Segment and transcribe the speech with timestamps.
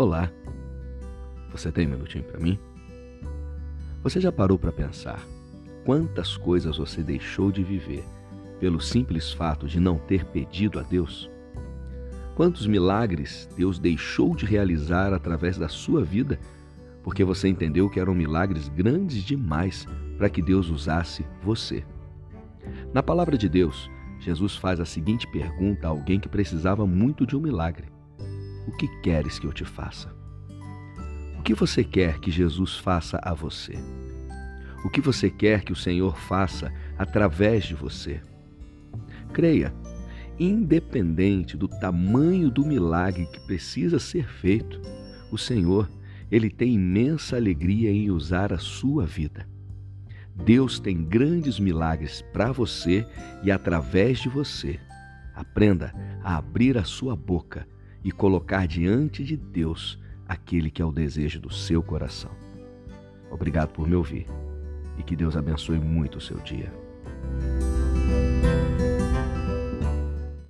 [0.00, 0.32] Olá,
[1.52, 2.58] você tem um minutinho para mim?
[4.02, 5.22] Você já parou para pensar
[5.84, 8.02] quantas coisas você deixou de viver
[8.58, 11.30] pelo simples fato de não ter pedido a Deus?
[12.34, 16.40] Quantos milagres Deus deixou de realizar através da sua vida
[17.02, 19.86] porque você entendeu que eram milagres grandes demais
[20.16, 21.84] para que Deus usasse você?
[22.94, 27.36] Na palavra de Deus, Jesus faz a seguinte pergunta a alguém que precisava muito de
[27.36, 27.99] um milagre:
[28.70, 30.14] O que queres que eu te faça?
[31.36, 33.74] O que você quer que Jesus faça a você?
[34.84, 38.20] O que você quer que o Senhor faça através de você?
[39.32, 39.74] Creia,
[40.38, 44.80] independente do tamanho do milagre que precisa ser feito,
[45.32, 45.90] o Senhor,
[46.30, 49.48] ele tem imensa alegria em usar a sua vida.
[50.44, 53.04] Deus tem grandes milagres para você
[53.42, 54.78] e através de você.
[55.34, 57.66] Aprenda a abrir a sua boca
[58.02, 62.30] e colocar diante de Deus aquele que é o desejo do seu coração.
[63.30, 64.26] Obrigado por me ouvir
[64.98, 66.72] e que Deus abençoe muito o seu dia.